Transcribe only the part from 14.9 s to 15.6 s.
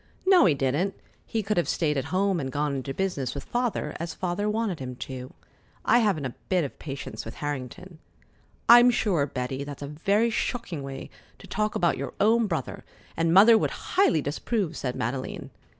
Madeleine.